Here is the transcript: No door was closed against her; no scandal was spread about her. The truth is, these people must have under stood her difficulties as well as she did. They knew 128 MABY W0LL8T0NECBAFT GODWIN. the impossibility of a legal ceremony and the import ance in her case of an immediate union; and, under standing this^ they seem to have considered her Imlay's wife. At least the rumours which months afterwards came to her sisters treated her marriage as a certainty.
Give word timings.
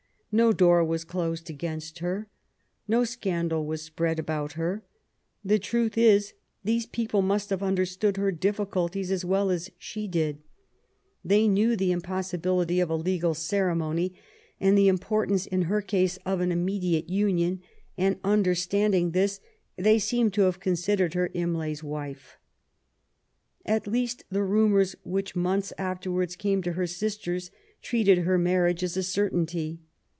No 0.33 0.53
door 0.53 0.81
was 0.85 1.03
closed 1.03 1.49
against 1.49 1.99
her; 1.99 2.29
no 2.87 3.03
scandal 3.03 3.65
was 3.65 3.81
spread 3.81 4.17
about 4.17 4.53
her. 4.53 4.81
The 5.43 5.59
truth 5.59 5.97
is, 5.97 6.31
these 6.63 6.85
people 6.85 7.21
must 7.21 7.49
have 7.49 7.61
under 7.61 7.85
stood 7.85 8.15
her 8.15 8.31
difficulties 8.31 9.11
as 9.11 9.25
well 9.25 9.49
as 9.49 9.69
she 9.77 10.07
did. 10.07 10.37
They 11.21 11.49
knew 11.49 11.71
128 11.71 11.75
MABY 11.75 11.75
W0LL8T0NECBAFT 11.75 11.75
GODWIN. 11.75 11.77
the 11.77 11.91
impossibility 11.91 12.79
of 12.79 12.89
a 12.89 12.95
legal 12.95 13.33
ceremony 13.33 14.13
and 14.61 14.77
the 14.77 14.87
import 14.87 15.29
ance 15.31 15.45
in 15.47 15.61
her 15.63 15.81
case 15.81 16.15
of 16.25 16.39
an 16.39 16.53
immediate 16.53 17.09
union; 17.09 17.61
and, 17.97 18.17
under 18.23 18.55
standing 18.55 19.11
this^ 19.11 19.41
they 19.75 19.99
seem 19.99 20.31
to 20.31 20.43
have 20.43 20.61
considered 20.61 21.13
her 21.13 21.29
Imlay's 21.33 21.83
wife. 21.83 22.37
At 23.65 23.85
least 23.85 24.23
the 24.31 24.43
rumours 24.45 24.95
which 25.03 25.35
months 25.35 25.73
afterwards 25.77 26.37
came 26.37 26.63
to 26.63 26.71
her 26.71 26.87
sisters 26.87 27.51
treated 27.81 28.19
her 28.19 28.37
marriage 28.37 28.81
as 28.81 28.95
a 28.95 29.03
certainty. 29.03 29.81